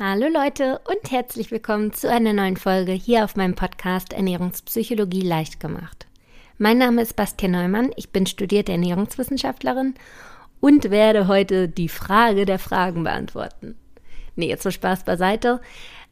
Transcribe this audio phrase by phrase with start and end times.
[0.00, 5.58] Hallo Leute und herzlich willkommen zu einer neuen Folge hier auf meinem Podcast Ernährungspsychologie leicht
[5.58, 6.06] gemacht.
[6.56, 9.94] Mein Name ist Bastian Neumann, ich bin studierte Ernährungswissenschaftlerin
[10.60, 13.76] und werde heute die Frage der Fragen beantworten.
[14.36, 15.60] Nee, jetzt so Spaß beiseite.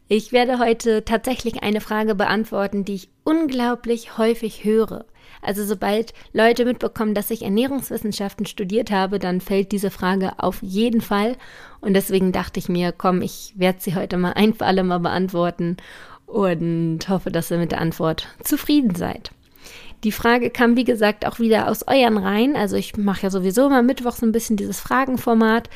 [0.08, 5.04] Ich werde heute tatsächlich eine Frage beantworten, die ich unglaublich häufig höre.
[5.42, 11.00] Also sobald Leute mitbekommen, dass ich Ernährungswissenschaften studiert habe, dann fällt diese Frage auf jeden
[11.00, 11.36] Fall.
[11.80, 15.00] Und deswegen dachte ich mir, komm, ich werde sie heute mal ein für alle Mal
[15.00, 15.76] beantworten
[16.26, 19.32] und hoffe, dass ihr mit der Antwort zufrieden seid.
[20.04, 22.54] Die Frage kam, wie gesagt, auch wieder aus euren Reihen.
[22.54, 25.70] Also ich mache ja sowieso immer Mittwoch so ein bisschen dieses Fragenformat.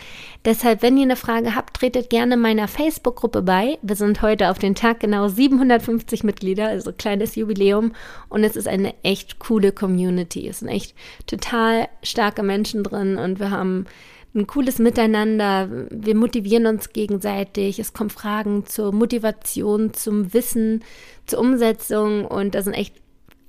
[0.45, 3.79] Deshalb, wenn ihr eine Frage habt, tretet gerne meiner Facebook-Gruppe bei.
[3.83, 7.93] Wir sind heute auf den Tag genau 750 Mitglieder, also kleines Jubiläum.
[8.29, 10.47] Und es ist eine echt coole Community.
[10.49, 10.95] Es sind echt
[11.27, 13.87] total starke Menschen drin und wir haben
[14.35, 15.69] ein cooles Miteinander.
[15.91, 17.79] Wir motivieren uns gegenseitig.
[17.79, 20.85] Es kommen Fragen zur Motivation, zum Wissen,
[21.27, 22.95] zur Umsetzung und da sind echt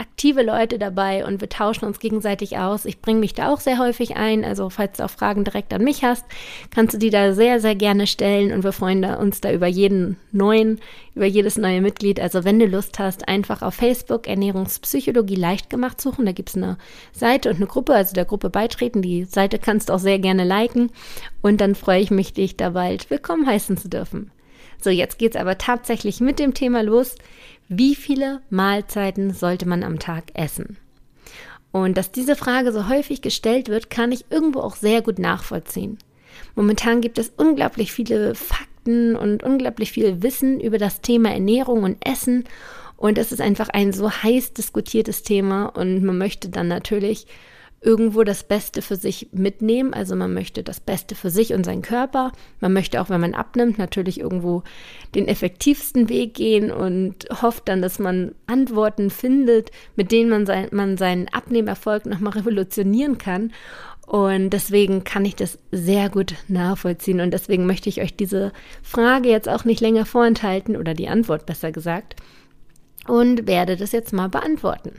[0.02, 2.86] aktive Leute dabei und wir tauschen uns gegenseitig aus.
[2.86, 4.44] Ich bringe mich da auch sehr häufig ein.
[4.44, 6.26] Also falls du auch Fragen direkt an mich hast,
[6.74, 10.18] kannst du die da sehr, sehr gerne stellen und wir freuen uns da über jeden
[10.32, 10.80] neuen,
[11.14, 12.20] über jedes neue Mitglied.
[12.20, 16.26] Also wenn du Lust hast, einfach auf Facebook Ernährungspsychologie leicht gemacht suchen.
[16.26, 16.78] Da gibt es eine
[17.14, 19.02] Seite und eine Gruppe, also der Gruppe beitreten.
[19.02, 20.92] Die Seite kannst du auch sehr gerne liken
[21.42, 24.32] und dann freue ich mich, dich da bald willkommen heißen zu dürfen.
[24.84, 27.16] So, jetzt geht es aber tatsächlich mit dem Thema los.
[27.74, 30.76] Wie viele Mahlzeiten sollte man am Tag essen?
[31.72, 35.98] Und dass diese Frage so häufig gestellt wird, kann ich irgendwo auch sehr gut nachvollziehen.
[36.54, 42.06] Momentan gibt es unglaublich viele Fakten und unglaublich viel Wissen über das Thema Ernährung und
[42.06, 42.44] Essen.
[42.98, 47.26] Und es ist einfach ein so heiß diskutiertes Thema und man möchte dann natürlich
[47.84, 49.94] irgendwo das Beste für sich mitnehmen.
[49.94, 52.32] Also man möchte das Beste für sich und seinen Körper.
[52.60, 54.64] Man möchte auch, wenn man abnimmt, natürlich irgendwo
[55.16, 60.68] den effektivsten Weg gehen und hofft dann, dass man Antworten findet, mit denen man, sein,
[60.72, 63.52] man seinen Abnehmerfolg nochmal revolutionieren kann.
[64.06, 67.20] Und deswegen kann ich das sehr gut nachvollziehen.
[67.20, 68.52] Und deswegen möchte ich euch diese
[68.84, 72.16] Frage jetzt auch nicht länger vorenthalten oder die Antwort besser gesagt
[73.08, 74.92] und werde das jetzt mal beantworten.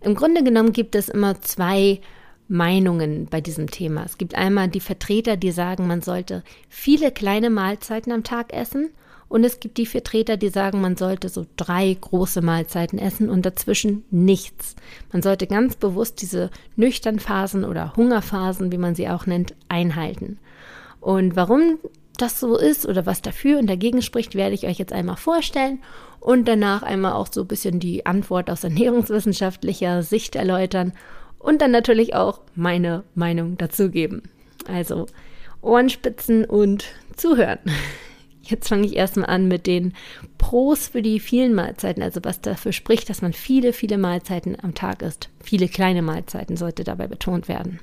[0.00, 2.00] Im Grunde genommen gibt es immer zwei
[2.48, 4.04] Meinungen bei diesem Thema.
[4.04, 8.90] Es gibt einmal die Vertreter, die sagen, man sollte viele kleine Mahlzeiten am Tag essen.
[9.28, 13.44] Und es gibt die Vertreter, die sagen, man sollte so drei große Mahlzeiten essen und
[13.44, 14.74] dazwischen nichts.
[15.12, 20.38] Man sollte ganz bewusst diese Nüchternphasen oder Hungerphasen, wie man sie auch nennt, einhalten.
[21.00, 21.78] Und warum
[22.16, 25.80] das so ist oder was dafür und dagegen spricht, werde ich euch jetzt einmal vorstellen
[26.20, 30.92] und danach einmal auch so ein bisschen die Antwort aus ernährungswissenschaftlicher Sicht erläutern
[31.38, 34.22] und dann natürlich auch meine Meinung dazu geben.
[34.66, 35.06] Also
[35.62, 36.84] Ohrenspitzen und
[37.16, 37.58] zuhören.
[38.42, 39.92] Jetzt fange ich erstmal an mit den
[40.38, 44.74] Pros für die vielen Mahlzeiten, also was dafür spricht, dass man viele, viele Mahlzeiten am
[44.74, 45.28] Tag isst.
[45.42, 47.78] Viele kleine Mahlzeiten sollte dabei betont werden.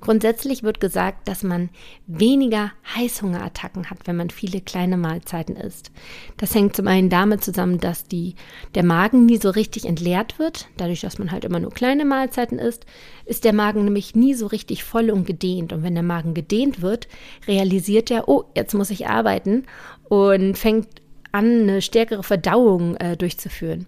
[0.00, 1.70] Grundsätzlich wird gesagt, dass man
[2.06, 5.90] weniger Heißhungerattacken hat, wenn man viele kleine Mahlzeiten isst.
[6.36, 8.34] Das hängt zum einen damit zusammen, dass die,
[8.74, 10.68] der Magen nie so richtig entleert wird.
[10.76, 12.86] Dadurch, dass man halt immer nur kleine Mahlzeiten isst,
[13.24, 15.72] ist der Magen nämlich nie so richtig voll und gedehnt.
[15.72, 17.08] Und wenn der Magen gedehnt wird,
[17.46, 19.64] realisiert er, oh, jetzt muss ich arbeiten
[20.08, 21.01] und fängt
[21.32, 23.86] an, eine stärkere Verdauung äh, durchzuführen.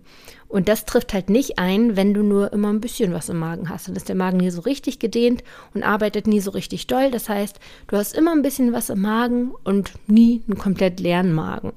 [0.49, 3.69] Und das trifft halt nicht ein, wenn du nur immer ein bisschen was im Magen
[3.69, 3.88] hast.
[3.88, 5.43] Dann ist der Magen nie so richtig gedehnt
[5.75, 7.10] und arbeitet nie so richtig doll.
[7.10, 11.33] Das heißt, du hast immer ein bisschen was im Magen und nie einen komplett leeren
[11.33, 11.72] Magen.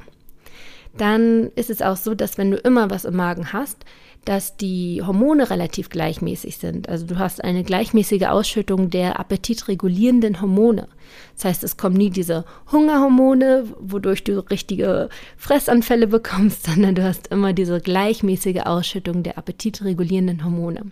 [0.95, 3.83] Dann ist es auch so, dass wenn du immer was im Magen hast,
[4.27, 6.89] dass die Hormone relativ gleichmäßig sind.
[6.89, 10.89] Also du hast eine gleichmäßige Ausschüttung der appetitregulierenden Hormone.
[11.35, 15.07] Das heißt, es kommen nie diese Hungerhormone, wodurch du richtige
[15.37, 20.91] Fressanfälle bekommst, sondern du hast immer diese gleichmäßige Ausschüttung der appetitregulierenden Hormone.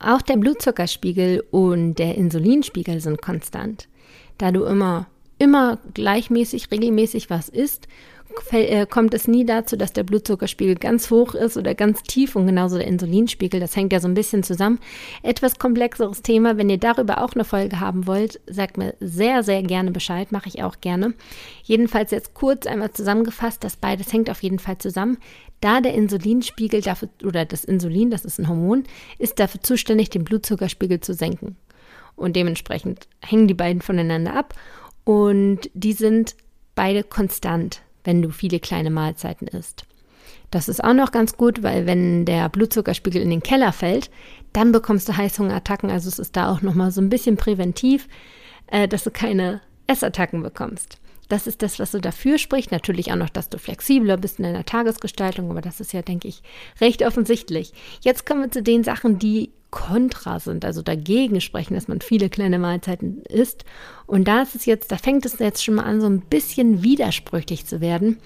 [0.00, 3.86] Auch der Blutzuckerspiegel und der Insulinspiegel sind konstant.
[4.38, 5.06] Da du immer,
[5.38, 7.86] immer gleichmäßig, regelmäßig was isst,
[8.90, 12.78] kommt es nie dazu, dass der Blutzuckerspiegel ganz hoch ist oder ganz tief und genauso
[12.78, 13.60] der Insulinspiegel.
[13.60, 14.78] Das hängt ja so ein bisschen zusammen.
[15.22, 16.56] Etwas komplexeres Thema.
[16.56, 20.32] Wenn ihr darüber auch eine Folge haben wollt, sagt mir sehr, sehr gerne Bescheid.
[20.32, 21.14] Mache ich auch gerne.
[21.62, 25.18] Jedenfalls jetzt kurz einmal zusammengefasst, das beides hängt auf jeden Fall zusammen.
[25.60, 28.84] Da der Insulinspiegel dafür, oder das Insulin, das ist ein Hormon,
[29.18, 31.56] ist dafür zuständig, den Blutzuckerspiegel zu senken.
[32.16, 34.54] Und dementsprechend hängen die beiden voneinander ab.
[35.04, 36.36] Und die sind
[36.74, 39.84] beide konstant wenn du viele kleine Mahlzeiten isst.
[40.50, 44.10] Das ist auch noch ganz gut, weil wenn der Blutzuckerspiegel in den Keller fällt,
[44.52, 45.90] dann bekommst du Heißhungerattacken.
[45.90, 48.08] Also es ist da auch noch mal so ein bisschen präventiv,
[48.68, 50.98] äh, dass du keine Essattacken bekommst.
[51.28, 52.70] Das ist das, was so dafür spricht.
[52.70, 56.28] Natürlich auch noch, dass du flexibler bist in deiner Tagesgestaltung, aber das ist ja, denke
[56.28, 56.42] ich,
[56.80, 57.72] recht offensichtlich.
[58.00, 62.30] Jetzt kommen wir zu den Sachen, die kontra sind, also dagegen sprechen, dass man viele
[62.30, 63.64] kleine Mahlzeiten isst.
[64.06, 66.84] Und da ist es jetzt, da fängt es jetzt schon mal an, so ein bisschen
[66.84, 68.18] widersprüchlich zu werden.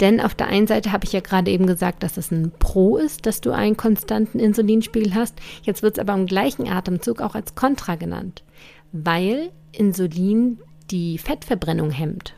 [0.00, 2.98] Denn auf der einen Seite habe ich ja gerade eben gesagt, dass es ein Pro
[2.98, 5.34] ist, dass du einen konstanten Insulinspiegel hast.
[5.64, 8.44] Jetzt wird es aber im gleichen Atemzug auch als Kontra genannt,
[8.92, 10.60] weil Insulin
[10.92, 12.34] die Fettverbrennung hemmt.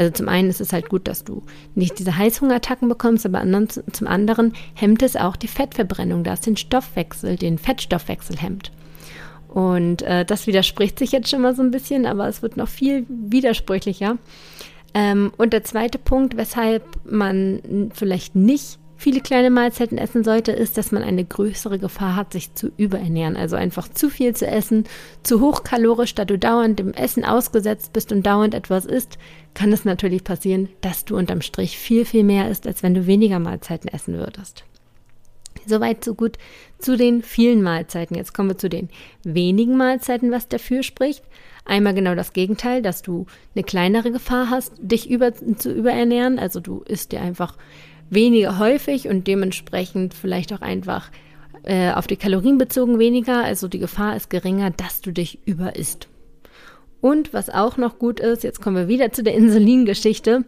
[0.00, 1.42] Also zum einen ist es halt gut, dass du
[1.74, 6.56] nicht diese Heißhungerattacken bekommst, aber zum anderen hemmt es auch die Fettverbrennung, da es den
[6.56, 8.72] Stoffwechsel, den Fettstoffwechsel hemmt.
[9.48, 12.68] Und äh, das widerspricht sich jetzt schon mal so ein bisschen, aber es wird noch
[12.68, 14.16] viel widersprüchlicher.
[14.94, 20.76] Ähm, und der zweite Punkt, weshalb man vielleicht nicht viele kleine Mahlzeiten essen sollte, ist,
[20.76, 23.34] dass man eine größere Gefahr hat, sich zu überernähren.
[23.34, 24.84] Also einfach zu viel zu essen,
[25.22, 29.16] zu hochkalorisch, da du dauernd dem Essen ausgesetzt bist und dauernd etwas isst,
[29.54, 33.06] kann es natürlich passieren, dass du unterm Strich viel, viel mehr isst, als wenn du
[33.06, 34.64] weniger Mahlzeiten essen würdest.
[35.66, 36.36] Soweit, so gut
[36.78, 38.16] zu den vielen Mahlzeiten.
[38.16, 38.90] Jetzt kommen wir zu den
[39.24, 41.24] wenigen Mahlzeiten, was dafür spricht.
[41.64, 46.38] Einmal genau das Gegenteil, dass du eine kleinere Gefahr hast, dich über, zu überernähren.
[46.38, 47.56] Also du isst dir einfach
[48.10, 51.10] weniger häufig und dementsprechend vielleicht auch einfach
[51.62, 53.44] äh, auf die Kalorien bezogen weniger.
[53.44, 56.08] Also die Gefahr ist geringer, dass du dich überisst.
[57.00, 60.44] Und was auch noch gut ist, jetzt kommen wir wieder zu der Insulingeschichte,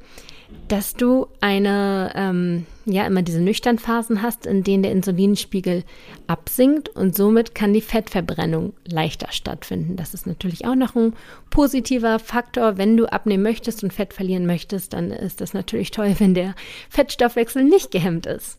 [0.69, 5.85] dass du eine, ähm, ja, immer diese Nüchternphasen hast, in denen der Insulinspiegel
[6.27, 9.97] absinkt und somit kann die Fettverbrennung leichter stattfinden.
[9.97, 11.15] Das ist natürlich auch noch ein
[11.51, 12.79] positiver Faktor.
[12.79, 16.55] Wenn du abnehmen möchtest und Fett verlieren möchtest, dann ist das natürlich toll, wenn der
[16.91, 18.59] Fettstoffwechsel nicht gehemmt ist.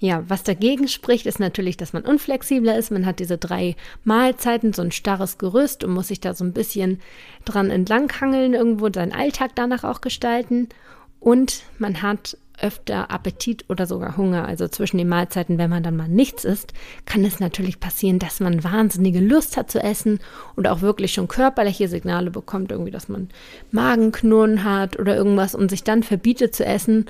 [0.00, 2.92] Ja, was dagegen spricht, ist natürlich, dass man unflexibler ist.
[2.92, 3.74] Man hat diese drei
[4.04, 7.00] Mahlzeiten, so ein starres Gerüst und muss sich da so ein bisschen
[7.44, 10.68] dran entlanghangeln, irgendwo seinen Alltag danach auch gestalten.
[11.18, 14.46] Und man hat öfter Appetit oder sogar Hunger.
[14.46, 16.72] Also zwischen den Mahlzeiten, wenn man dann mal nichts isst,
[17.06, 20.20] kann es natürlich passieren, dass man wahnsinnige Lust hat zu essen
[20.56, 23.28] oder auch wirklich schon körperliche Signale bekommt, irgendwie, dass man
[23.70, 27.06] Magenknurren hat oder irgendwas und sich dann verbietet zu essen,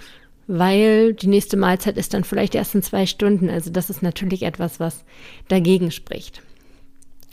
[0.47, 3.51] weil die nächste Mahlzeit ist dann vielleicht erst in zwei Stunden.
[3.51, 5.05] Also das ist natürlich etwas, was
[5.49, 6.43] dagegen spricht.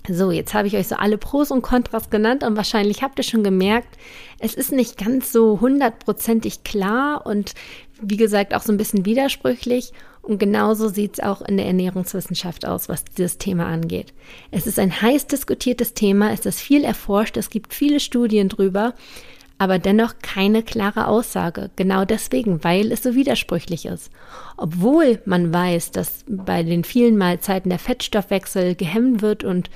[0.10, 3.24] So, jetzt habe ich euch so alle Pros und Kontras genannt und wahrscheinlich habt ihr
[3.24, 3.98] schon gemerkt,
[4.40, 7.54] es ist nicht ganz so hundertprozentig klar und
[8.02, 9.94] wie gesagt auch so ein bisschen widersprüchlich.
[10.22, 14.12] Und genauso sieht es auch in der Ernährungswissenschaft aus, was dieses Thema angeht.
[14.50, 18.96] Es ist ein heiß diskutiertes Thema, es ist viel erforscht, es gibt viele Studien drüber
[19.58, 21.70] aber dennoch keine klare Aussage.
[21.76, 24.12] Genau deswegen, weil es so widersprüchlich ist.
[24.58, 29.70] Obwohl man weiß, dass bei den vielen Mahlzeiten der Fettstoffwechsel gehemmt wird und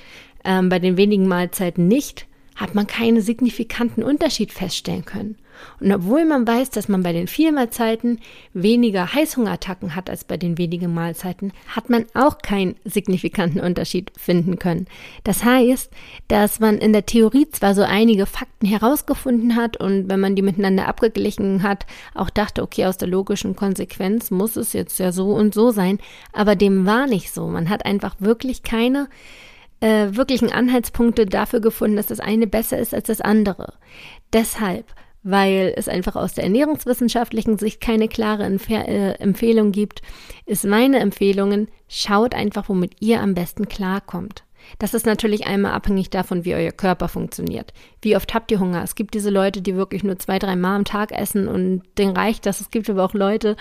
[0.44, 2.28] ähm, bei den wenigen Mahlzeiten nicht,
[2.60, 5.36] hat man keinen signifikanten Unterschied feststellen können.
[5.80, 8.20] Und obwohl man weiß, dass man bei den vier Mahlzeiten
[8.54, 14.60] weniger Heißhungerattacken hat als bei den wenigen Mahlzeiten, hat man auch keinen signifikanten Unterschied finden
[14.60, 14.88] können.
[15.24, 15.92] Das heißt,
[16.28, 20.42] dass man in der Theorie zwar so einige Fakten herausgefunden hat und wenn man die
[20.42, 25.32] miteinander abgeglichen hat, auch dachte, okay, aus der logischen Konsequenz muss es jetzt ja so
[25.32, 26.00] und so sein,
[26.34, 27.48] aber dem war nicht so.
[27.48, 29.08] Man hat einfach wirklich keine
[29.82, 33.74] äh, wirklichen Anhaltspunkte dafür gefunden, dass das eine besser ist als das andere.
[34.34, 34.86] Deshalb,
[35.24, 40.02] weil es einfach aus der ernährungswissenschaftlichen Sicht keine klare Empf äh, Empfehlung gibt,
[40.46, 44.44] ist meine Empfehlung, schaut einfach, womit ihr am besten klarkommt.
[44.78, 47.74] Das ist natürlich einmal abhängig davon, wie euer Körper funktioniert.
[48.02, 48.84] Wie oft habt ihr Hunger?
[48.84, 52.16] Es gibt diese Leute, die wirklich nur zwei, drei Mal am Tag essen und denen
[52.16, 52.62] reicht das.
[52.62, 53.56] Es gibt aber auch Leute,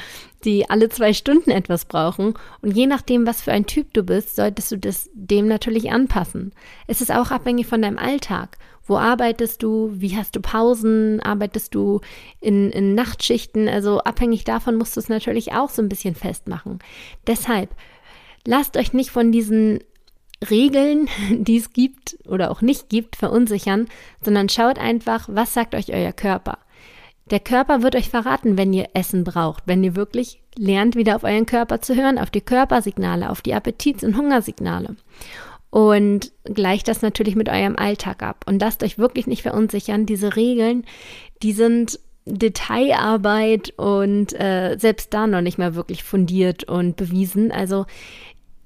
[0.44, 2.34] die alle zwei Stunden etwas brauchen.
[2.62, 6.52] Und je nachdem, was für ein Typ du bist, solltest du das dem natürlich anpassen.
[6.86, 8.58] Es ist auch abhängig von deinem Alltag.
[8.88, 9.92] Wo arbeitest du?
[9.94, 11.20] Wie hast du Pausen?
[11.20, 12.00] Arbeitest du
[12.40, 13.68] in, in Nachtschichten?
[13.68, 16.78] Also abhängig davon musst du es natürlich auch so ein bisschen festmachen.
[17.26, 17.68] Deshalb
[18.46, 19.80] lasst euch nicht von diesen
[20.50, 23.86] Regeln, die es gibt oder auch nicht gibt, verunsichern,
[24.22, 26.58] sondern schaut einfach, was sagt euch euer Körper.
[27.30, 31.24] Der Körper wird euch verraten, wenn ihr Essen braucht, wenn ihr wirklich lernt, wieder auf
[31.24, 34.96] euren Körper zu hören, auf die Körpersignale, auf die Appetits- und Hungersignale.
[35.70, 38.44] Und gleicht das natürlich mit eurem Alltag ab.
[38.46, 40.06] Und lasst euch wirklich nicht verunsichern.
[40.06, 40.84] Diese Regeln,
[41.42, 47.52] die sind Detailarbeit und äh, selbst da noch nicht mehr wirklich fundiert und bewiesen.
[47.52, 47.86] Also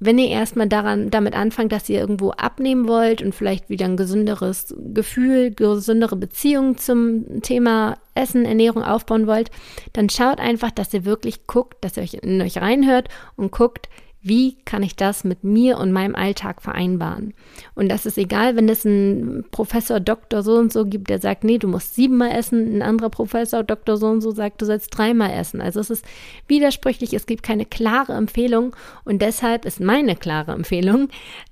[0.04, 3.96] wenn ihr erstmal daran, damit anfangt, dass ihr irgendwo abnehmen wollt und vielleicht wieder ein
[3.96, 9.50] gesünderes Gefühl, gesündere Beziehung zum Thema Essen, Ernährung aufbauen wollt,
[9.92, 13.88] dann schaut einfach, dass ihr wirklich guckt, dass ihr euch in euch reinhört und guckt,
[14.22, 17.34] wie kann ich das mit mir und meinem Alltag vereinbaren?
[17.74, 21.42] Und das ist egal, wenn es einen Professor Doktor so und so gibt, der sagt,
[21.42, 24.96] nee, du musst siebenmal essen, ein anderer Professor Doktor so und so sagt, du sollst
[24.96, 25.60] dreimal essen.
[25.60, 26.04] Also es ist
[26.46, 31.08] widersprüchlich, es gibt keine klare Empfehlung und deshalb ist meine klare Empfehlung,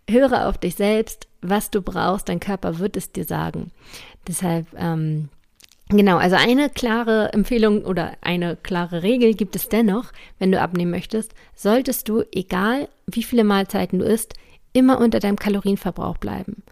[0.09, 3.73] höre auf dich selbst, was du brauchst, dein Körper wird es dir sagen.
[4.29, 5.29] Deshalb, ähm,
[5.91, 10.93] Genau, also eine klare Empfehlung oder eine klare Regel gibt es dennoch, wenn du abnehmen
[10.93, 14.35] möchtest, solltest du, egal wie viele Mahlzeiten du isst,
[14.73, 16.63] immer unter deinem Kalorienverbrauch bleiben.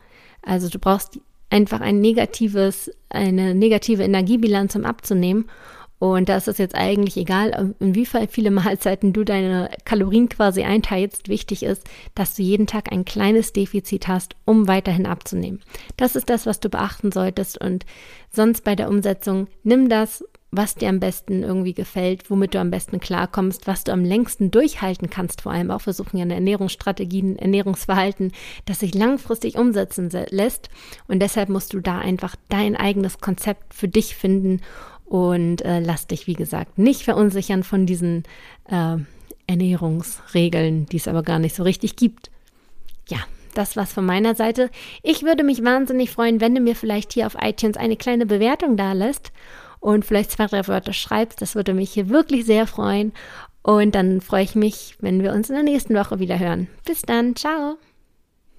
[0.43, 1.19] Also du brauchst
[1.51, 5.47] einfach ein negatives, eine negative Energiebilanz, um abzunehmen.
[5.99, 10.63] Und da ist es jetzt eigentlich egal, in wie viele Mahlzeiten du deine Kalorien quasi
[10.63, 11.29] einteilst.
[11.29, 11.83] Wichtig ist,
[12.15, 15.61] dass du jeden Tag ein kleines Defizit hast, um weiterhin abzunehmen.
[15.97, 17.59] Das ist das, was du beachten solltest.
[17.61, 17.85] Und
[18.31, 22.71] sonst bei der Umsetzung, nimm das, was dir am besten irgendwie gefällt, womit du am
[22.71, 27.23] besten klarkommst, was du am längsten durchhalten kannst, vor allem auch versuchen ja eine Ernährungsstrategie,
[27.23, 28.33] ein Ernährungsverhalten,
[28.65, 30.71] das sich langfristig umsetzen lässt.
[31.07, 34.63] Und deshalb musst du da einfach dein eigenes Konzept für dich finden
[35.09, 38.25] und äh, lass dich, wie gesagt, nicht verunsichern von diesen
[38.69, 38.97] äh,
[39.47, 42.31] Ernährungsregeln, die es aber gar nicht so richtig gibt.
[43.09, 43.19] Ja,
[43.55, 44.71] das war's von meiner Seite.
[45.03, 48.77] Ich würde mich wahnsinnig freuen, wenn du mir vielleicht hier auf iTunes eine kleine Bewertung
[48.77, 49.33] da lässt
[49.81, 51.41] und vielleicht zwei, drei Wörter schreibst.
[51.41, 53.13] Das würde mich hier wirklich sehr freuen.
[53.63, 56.69] Und dann freue ich mich, wenn wir uns in der nächsten Woche wieder hören.
[56.85, 57.35] Bis dann.
[57.35, 57.79] Ciao.